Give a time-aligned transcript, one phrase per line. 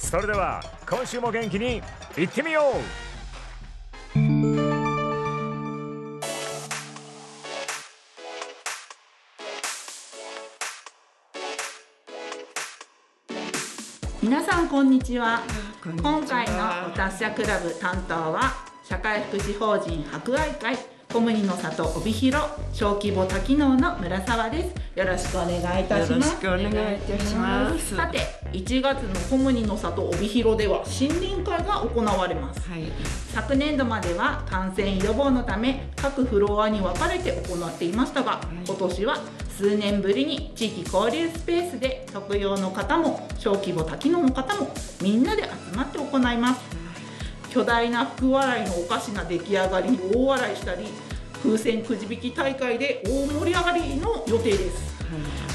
[0.00, 1.82] それでは今週も元気に
[2.18, 2.80] いってみよう。
[14.20, 15.42] 皆さんこんにちは。
[15.84, 16.18] こんにちは。
[16.18, 24.80] 今回のお達者クラブ担当は社会福祉法人博愛会小麦の里帯広小規模多機能の村沢です。
[24.94, 27.96] よろしくお願いいたしよろますしくお願いいたします。
[27.96, 28.20] さて
[28.52, 32.60] 1月の小麦の里帯広では森林会が行われます。
[32.70, 32.84] はい、
[33.34, 44.72] 昨年度までは感染予防のため各フロアに分かれて行っていましたが今年は数年ぶりに地域交流スペースで特養の方も小規模多機能の方も
[45.02, 46.79] みんなで集まって行います
[47.50, 50.86] 巨大な福笑いのおかしな出来上がりに大笑いしたり
[51.42, 54.90] 風船くじ引き大会で大盛り上がりの予定です。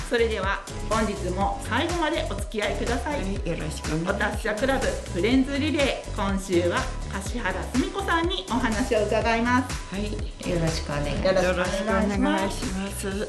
[0.09, 6.15] それでは本日も最後までお付き合いください、はい、よろしくおお願いし達者クラブフレンズリレー。
[6.15, 6.79] 今週は
[7.11, 9.69] 柏原澄子さんにお話を伺います。
[9.69, 9.95] ます。
[9.95, 13.27] はい、よろしくお願いしよろしくおよろしくお願いしま願いすします。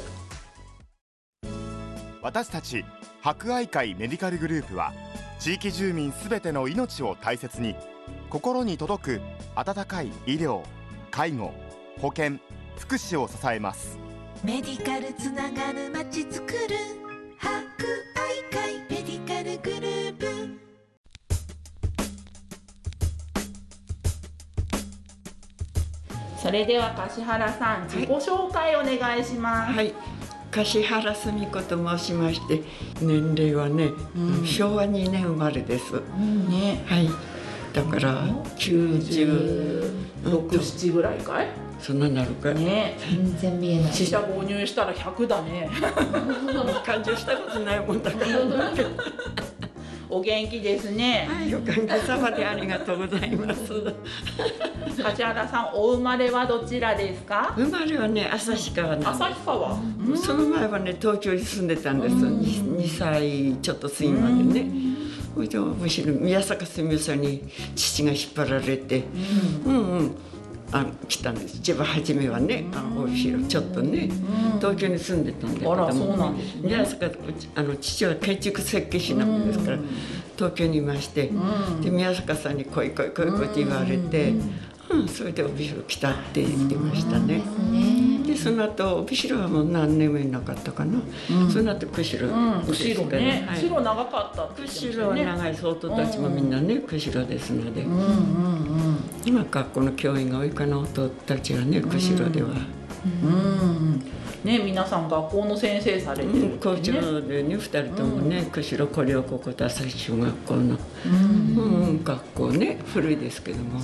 [2.22, 2.84] 私たち
[3.20, 4.92] 博愛会メディカルグループは
[5.38, 7.76] 地域住民すべての命を大切に
[8.28, 9.20] 心に届く
[9.54, 10.62] 温かい医療
[11.10, 11.54] 介護
[12.00, 12.38] 保険
[12.76, 13.98] 福祉を支えます。
[14.44, 16.76] メディカルつながるまちづくる
[17.38, 17.56] 博
[18.16, 20.26] 愛会メディカルグループ。
[26.42, 29.92] それでは柏原さん自己紹介お願いします、はい、
[30.50, 32.62] 樫原澄子と申しまして、
[33.00, 33.90] 年齢はね、
[34.44, 35.94] 昭和2年生まれです。
[36.48, 36.84] ね。
[36.86, 37.08] はい、
[37.76, 38.24] だから
[38.56, 39.92] 九十
[40.24, 41.48] 67ぐらいかい？
[41.78, 42.54] そんななるか。
[42.54, 42.96] ね。
[42.98, 43.92] 全然見えない。
[43.92, 45.68] 死者購入したら100だね。
[46.86, 48.26] 感情したことないもんだから。
[50.08, 51.28] お元気ですね。
[51.30, 53.70] はい、おかげさまでありがとうございます。
[55.02, 57.52] 柏原さんお生まれはどちらですか？
[57.56, 59.76] 生まれはね、旭川旭川？
[60.16, 64.70] その前はね東京に住んでたんです、2, 歳ちょっと過ぎまでね、
[65.36, 67.42] それでむしろ宮坂すみさんに
[67.74, 69.04] 父が引っ張られて
[69.66, 70.16] うんうん
[70.72, 74.08] あ来たんです一番初めはねあお後ろちょっとね、
[74.58, 77.10] 東京に住んでたんだけどもあらそうなんですね宮坂
[77.54, 79.78] あの父は建築設計士なもんですから、
[80.36, 81.30] 東京にいまして、
[81.82, 84.30] で宮坂さんに来い来い来い来いって言われて、
[84.90, 87.42] うんそれで帯広来たって言ってましたね。
[88.36, 91.00] でその後帯広はもう何年もいなかったかな、
[91.50, 93.44] その後釧路釧路かね。
[93.46, 93.56] はい。
[93.56, 102.50] 釧路長かったって釧路は長い相当たちもみんなね釧路ですので、うんうんうん今学校の教員が多いかな弟たちはね釧路では、
[103.24, 104.00] うん
[104.44, 111.56] ね皆さん学校の先生されてるって校ね長でね2人ともね、釧路古陵高校と朝日小学校の、うん。
[111.56, 113.80] うん学校ね古いですけども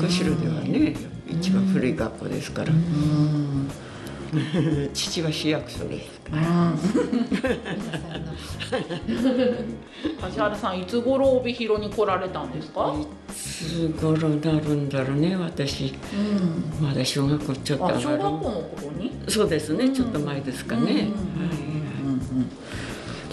[0.00, 0.94] 釧路ではね
[1.28, 2.72] 一番古い学校ですから、
[4.92, 6.20] 父は市役所です。
[10.20, 12.94] 梶原さんいつ頃帯広に来られたんですか？
[12.98, 15.94] いつ頃なるんだろうね私、
[16.80, 17.96] まだ小学校ちょっと上がる。
[17.96, 19.12] あ小学校の頃に？
[19.28, 21.08] そうですね、ちょっと前ですかね、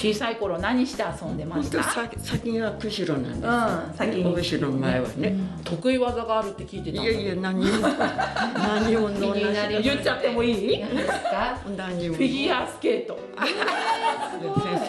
[0.03, 1.81] 小さい頃何して遊んでました？
[1.81, 4.35] 先先が釧路なんです、うん先に。
[4.35, 5.33] 釧路の前はね、
[5.63, 7.65] 得意技があるって聞いてたいやいや何も
[8.57, 9.87] 何も気になります。
[9.87, 10.79] 言っちゃってもいい？
[10.81, 11.57] 何ですか？
[11.77, 13.17] 何もフィギュアスケート。
[13.39, 13.53] 先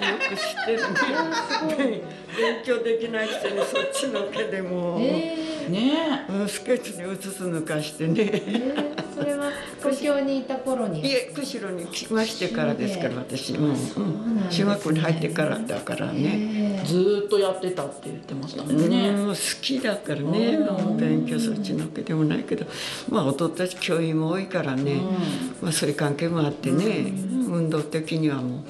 [0.00, 1.90] 生よく知ってる。
[1.90, 2.02] ね
[2.36, 4.96] 勉強できないくせにそっちのけでも。
[4.96, 5.68] う、え。
[5.68, 8.14] ねうんスケートに移す抜かしてね。
[8.14, 9.53] ー、えー、それは東
[10.04, 13.54] 京にいた頃にいえ釧路に来ましてからですから私。
[13.54, 16.82] もう、うん、中学校に入ってからだからね。
[16.84, 19.12] ずーっとやってたって言ってましたもうんんね。
[19.26, 22.66] 好きだからね、もう勉強そっちのけでもないけど。
[23.08, 25.00] まあ弟たち教員も多いからね、
[25.62, 27.12] まあそういう関係もあってね、
[27.48, 28.60] 運動的にはもう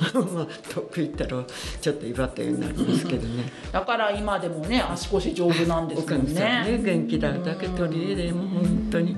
[0.34, 1.44] まあ得意ったら
[1.80, 3.44] ちょっと威張ったようになりますけどね。
[3.70, 6.82] だから今でもね足腰丈夫なんですおかもんみさんねね。
[6.82, 9.16] 元気だだけ取り入れもう本当に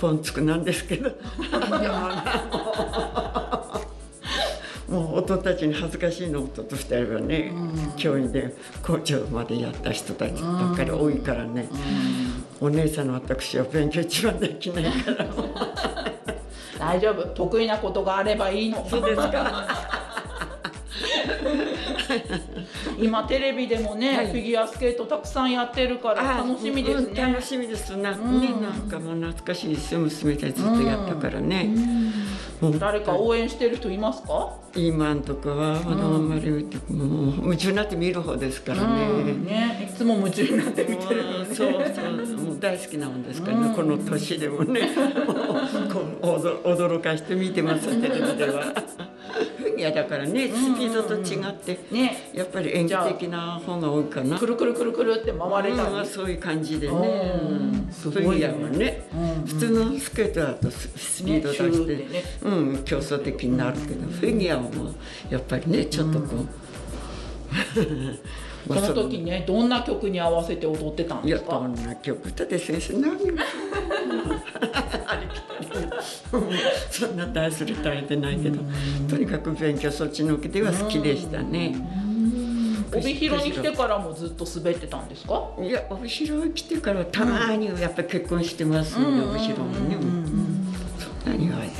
[0.00, 1.10] ポンつくなんですけど。
[4.88, 7.52] もう弟たちに恥ずかしいの弟二人はね、
[7.96, 11.68] 教員で校長までやった人たちばっかり多いからね、
[12.60, 15.26] お姉さんの私は勉強一番できないから。
[16.80, 17.22] 大丈夫。
[17.28, 18.84] 得意なことがあればいいの。
[18.88, 19.89] そうですか
[22.98, 24.26] 今テレビでもね、はい。
[24.28, 27.20] フィギュアスケートたくさんやってるから楽しみですうんね。
[27.20, 27.96] 楽しみです。
[27.96, 30.00] な,、ねなんかもう懐かしいですよ。
[30.00, 31.70] 娘たちずっとやったからね、
[32.78, 34.56] 誰か応援してる人いますか？
[34.76, 36.50] 今んとこはまだあんまり
[36.88, 39.32] もう夢中になって見る方ですからね。
[39.32, 41.54] ね、いつも夢中になって見てるよね。
[41.54, 44.90] そうそうもう大好きなもんですからね、この年でもね。
[46.22, 48.72] 驚かして見てますテレビでは。
[49.80, 54.38] フィギュアだからねスピードと違って、ね、やっぱり演技的な方が多いかな。
[54.38, 55.94] くるくるくるくるって回れたり。
[55.94, 57.90] うんそういう感じでね、うん。
[57.90, 64.94] ギュアはね、うん普通のスケートだとススピード出して、ねうん、競争的になるけど、フィギュアはもう
[65.30, 66.26] やっぱりねちょっとこ
[68.68, 71.54] う、 その時ね、どんな曲に合わせて踊ってたんいですか？
[71.54, 72.32] やどんな曲？
[72.32, 73.16] だって先生何も
[75.06, 75.89] ありきたり
[76.90, 78.60] そんな大それたりでないけど
[79.08, 81.74] とにかく勉強そっちのけでは好きでしたね。
[82.92, 85.50] 帯広に来てからもずっと滑ってたんですか？
[85.60, 89.96] いや帯広に来てからたまにやっぱり結婚してますんで、帯広もね、
[90.98, 91.70] そんなにはね、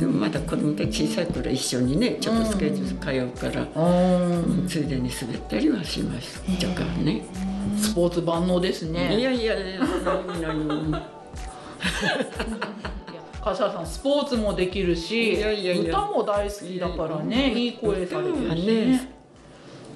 [0.00, 3.12] でもまだ子供たち小さい頃一緒にねちょっとスケート通
[3.46, 4.66] うから、うん。
[4.66, 7.24] ついでに滑ったりはしましたからね、
[7.78, 9.22] スポーツ万能ですいね。
[9.22, 11.08] やいやいや何何いや
[13.42, 15.90] 柏さんスポーツもできるしいやいやいや。
[15.90, 18.84] 歌も大好きだからねいい声されてるしね。
[18.86, 19.14] ね。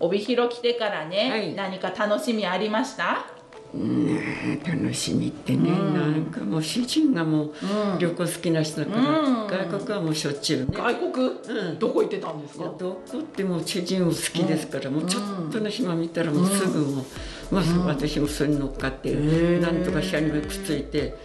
[0.01, 1.55] 帯広来てからね、はい。
[1.55, 3.27] 何か楽しみありました？
[3.73, 7.53] ねえ楽しみってね、なんかもう主人がもう
[7.99, 9.47] 旅行好きな人だから、うん。
[9.49, 11.79] 外国はもうしょっちゅうね、外国、うん。
[11.79, 12.65] どこ行ってたんですか？
[12.79, 17.05] どこってもう主人も好きですから、もうちょっとの暇見たらもうすぐもう、
[17.51, 19.13] まあ私もそれに乗っかって、
[19.59, 21.17] なんとか車にもくっついて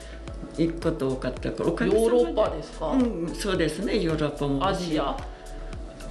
[0.59, 4.65] 行くこと多かったからおヨーロッパですか、うんそうですねヨーロッパも。
[4.67, 5.15] アジア？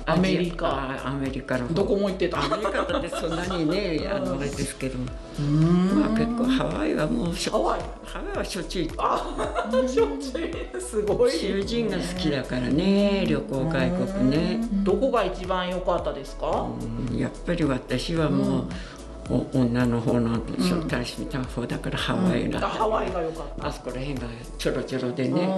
[0.07, 0.67] アメリカ？
[0.69, 2.43] あアメリカどこも行ってた？
[2.43, 5.05] アメリカだってそんなにね あのあれですけども。
[5.95, 7.81] まあ結構ハワイはもうハワイ？
[8.05, 9.23] ハワイはしょっちゅうあ
[9.87, 10.81] しょっちゅう？
[10.81, 11.31] すごい。
[11.31, 16.67] 囚人が好きだからね旅行外国ね、どこが一番良かったですか、
[17.11, 18.65] うんやっぱり私はもう、お
[19.31, 20.39] 女の方の
[20.87, 23.67] 大使みたいな方だからハワイだ、あハワイが良かった。
[23.67, 24.27] あそこら辺が
[24.57, 25.55] ちょろちょろでね、うんうん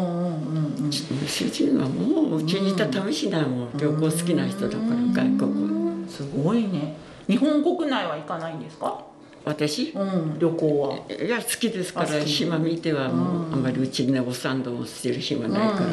[0.77, 0.93] うんうん。
[0.93, 3.71] 主人はもううちにいた試しないもん。
[3.77, 6.09] 旅行好きな人だから外国。
[6.09, 6.97] すごいね。
[7.29, 9.05] 日本国内は行かないんですか？
[9.45, 9.93] 私？
[9.95, 10.39] うん。
[10.39, 10.97] 旅行は。
[11.25, 13.63] いや好きですから島見てはもうあん。
[13.63, 15.87] まりうちにねお産道をしてる暇ないから、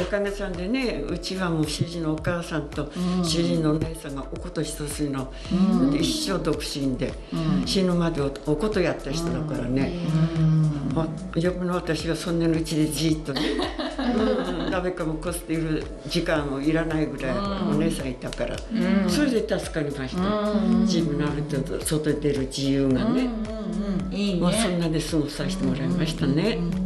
[0.00, 2.90] おかげさんでねうちはもう主人のお母さんと
[3.22, 5.32] 主人のお姉さんがおこと一つの、
[5.90, 7.12] で一生独身で、
[7.66, 9.92] 死ぬまでおおことやった人だからね、
[10.94, 13.40] まあ余分の私はそんなのうちでじっとね、
[13.98, 18.56] うん、鍋かもこすっている時間もいらないぐらいお姉さんいたから、
[19.08, 23.28] それで助かりました、自分のある程度外に出る自由がね、
[24.10, 26.81] いいまあ、そんねなで過ごさせてもらいましたね。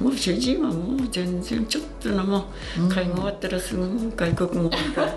[0.00, 2.46] もう主人はもう全然ちょっとのも
[2.78, 4.70] う会が終わったらすぐもう外国も。
[4.70, 5.12] から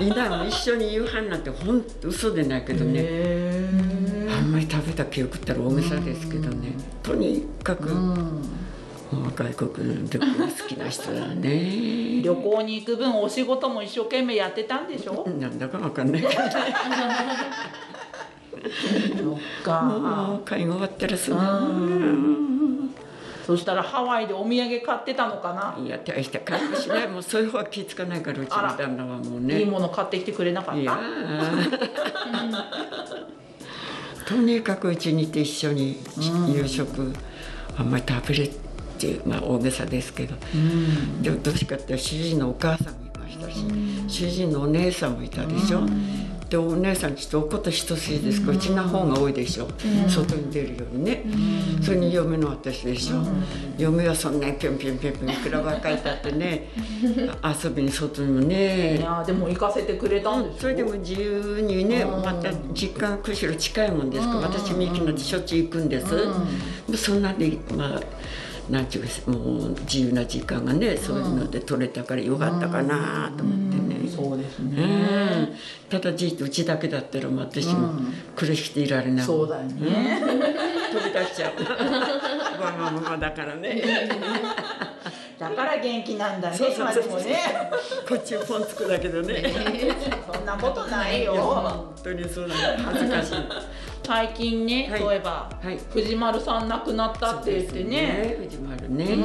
[0.00, 3.68] いないもん一緒に夕飯なんて本当嘘でないけどね。
[4.30, 6.72] あんまり食べた記憶ったら大げさですけどね。
[7.02, 8.24] とにかくも
[9.12, 12.22] う外国の旅行好きな人だね。
[12.22, 15.28] 旅行に行く分お仕事も一生懸命やってたんでしょ？
[15.38, 16.22] なんだかわかんない。
[16.28, 16.28] そ
[19.34, 19.82] っか。
[19.82, 21.36] もう会が終わったらすぐ
[23.48, 25.82] そしたらハワイでお土産買ってたのかな？
[25.82, 27.08] いや大した感じしない。
[27.08, 29.60] もうそういう方は気ぃつかないからうちの旦那はもうね。
[29.60, 31.00] いいもの買ってきてくれなかっいや。
[34.28, 35.96] とにかくうちにいて一緒に
[36.54, 37.14] 夕食
[37.78, 38.50] あんまり食べれっ
[38.98, 40.34] てまあ大げさですけど、
[41.22, 43.64] でもどうしかって主人のお母さんもいましたし、
[44.08, 45.80] 主人のお姉さんもいたでしょ、
[46.48, 49.68] でお姉さんちょっとおこと一筋ですからうちの方が多いでしょ、
[50.08, 51.24] 外に出るよりね、
[51.82, 53.16] それに嫁の私でしょ、
[53.76, 56.70] 嫁はそんなにぴょんぴょんぴょんぴょんいくら若いだってね
[57.62, 58.96] 遊びに外にもね。
[58.96, 62.22] いやでも行かせてくれたんでしょそれでも自由にね、うん。
[62.22, 64.44] また実家が釧路近いもんですから、うん。
[64.44, 66.06] 私みゆきなんてしょっちゅう行くんです、
[66.96, 68.00] そんなんでまあ
[68.70, 73.87] なんちゅうかもう自由な時間がねそういうので取れたからよかったかなと思ってね、
[74.22, 75.52] そうですうんね、
[75.88, 77.92] ただじっとうちだけだったら私も
[78.36, 80.20] 苦しくていられない、そうだよね、
[80.92, 82.62] 飛び出しちゃう。
[82.62, 83.82] わがままだからね。
[85.38, 87.38] だから元気なんだね今でもね。
[88.08, 89.54] こっちをポンつくだけどね。
[90.32, 91.34] そんなことないよ。
[91.36, 92.76] 本当にそうだ。
[92.76, 93.34] ね恥ずかしい。
[94.02, 95.00] 最近ね、はい。
[95.00, 95.78] そういえば、はい。
[95.90, 98.36] 藤丸さん亡くなったって言ってね。
[98.40, 99.16] 藤丸ね、う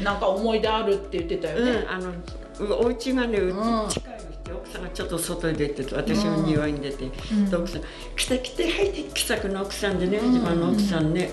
[0.00, 0.02] ん。
[0.02, 3.88] なんか思い出あるって言ってたよね、うん、あのうお家がねうちうん。
[3.88, 7.82] 近いの奥さんがちょっと外に出てて私の庭に出て、で奥さん
[8.16, 11.30] 「来た来て入って気さくの奥さんでね藤間の奥さんね、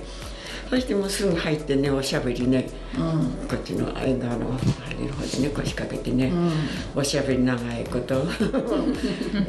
[0.69, 2.69] そしてもうすぐ入ってねおしゃべりね、
[3.49, 6.31] こっちの縁側の針の方でね腰掛けてね、
[6.95, 8.15] おしゃべり長いこと。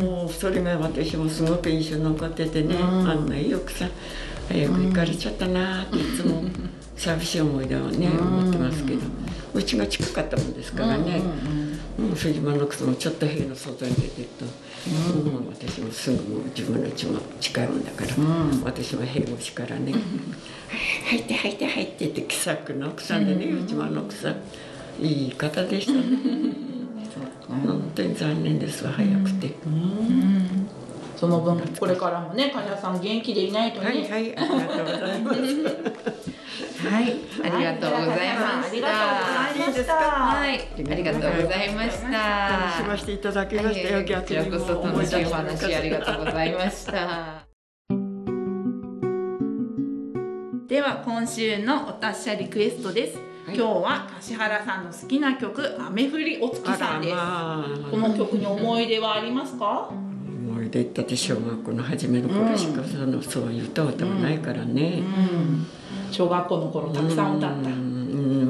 [0.02, 3.28] もうそれが私もすごく印象に残っててね、あん。
[3.28, 3.90] ないい奥さん。
[4.48, 6.42] 早く行かれちゃったなっていつも
[6.96, 9.00] 寂しい思い出はね思ってますけど。
[9.54, 11.67] うちが近かったもんですからね、うん、藤
[11.98, 18.10] 間の奥さんもちょっと部屋の外に出てると、もう私もすぐもう自分の家も近いもんだから、
[18.64, 19.92] 私も部屋越しからね
[21.10, 24.36] 「入って入って入って」って気さくな奥さんでね藤間の奥さん
[25.04, 26.02] いい方でしたね。
[27.48, 29.54] 本当に残念ですわ早くて、
[31.16, 33.86] その分これからもね患者さん元気でいないとね。
[33.86, 35.38] はいはいありがとうございます
[36.78, 38.70] はい、ありがとうございました。
[38.70, 39.94] ありがとうございました。
[39.94, 42.08] はい、ありがとうございました。
[42.08, 47.47] 楽しませていただきましたよ、はいこちらこそ楽しいお話ありがとうございました。
[50.68, 53.56] では今週のお達者リクエストです、はい。
[53.56, 57.14] 今日は柏原さんの好きな曲雨降りお月さんです、
[57.90, 59.90] この曲に思い出はありますか？
[59.90, 65.02] 思い出ったって小学校の初めの頃しかその、そういう歌はないからね、
[66.10, 67.98] 小学校の頃たくさん歌った、うん。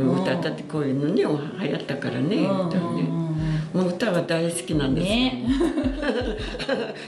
[0.01, 0.23] うん。
[0.23, 3.29] 歌ったってこういうのね流行ったからね、歌ね。
[3.75, 5.07] もう歌は大好きなんです。
[5.07, 5.47] よ、ね。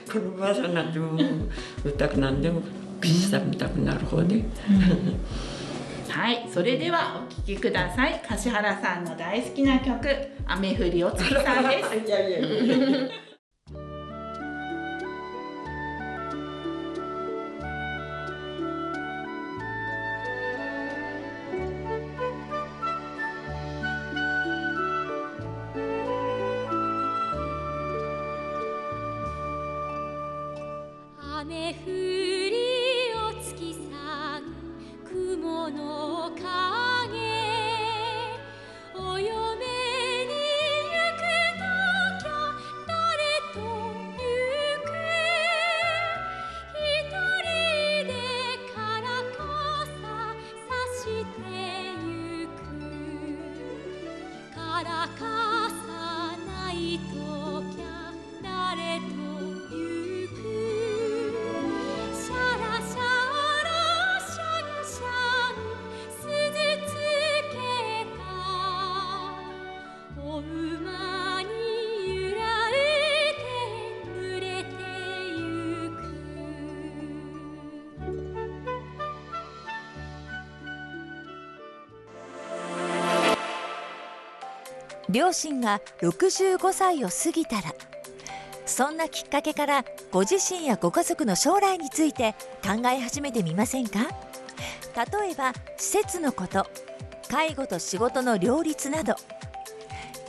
[0.13, 1.19] このばあさんになっても
[1.85, 2.61] 歌くなんでも
[3.01, 4.45] 口さみたくなる方で、
[6.09, 8.21] はいそれではお聴きください。
[8.29, 10.09] 柏原さんの大好きな曲
[10.47, 11.91] 雨降りお月さんです
[31.51, 31.91] 雨降
[32.49, 32.55] り
[33.13, 34.41] お月さん
[35.05, 36.45] 雲の影
[38.95, 41.27] お嫁に行く
[41.59, 41.67] と
[42.23, 42.55] きゃ
[42.87, 42.95] 誰
[43.53, 44.23] と行
[44.87, 44.95] く
[46.79, 47.11] 一
[47.43, 48.15] 人で
[48.73, 48.79] か。
[49.03, 49.43] らか。
[50.69, 51.43] さして
[52.07, 52.59] ゆく
[54.55, 54.59] か。
[54.85, 54.89] ら
[55.19, 55.21] か。
[55.85, 56.75] さない
[57.13, 57.40] と
[85.11, 87.75] 両親が65歳を過ぎたら
[88.65, 94.01] そんなきっかけからご自身やご家族の将来について考え始めてみませんか？
[94.95, 96.67] 例えば施設のこと
[97.29, 99.15] 介護と仕事の両立など。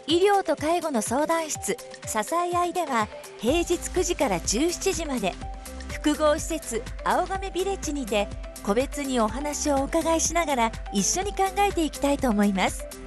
[0.08, 3.08] 医療と介護の相談室支え合いでは
[3.38, 5.34] 平日9時から17時まで
[5.94, 8.28] 複合施設青亀ビレッジにて
[8.64, 13.01] 個別にお話をお伺いしながら一緒に考えていきたいと思います。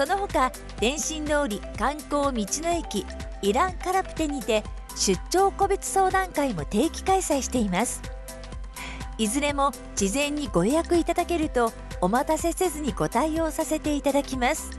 [0.00, 3.04] その他電信通り観光道の駅
[3.42, 4.64] イランカラプテにて
[4.96, 8.00] 出張個別相談会も定期開催しています。
[9.18, 14.70] いずれも事前にご予約いただけるとお待たせせずにご対応させていただきます。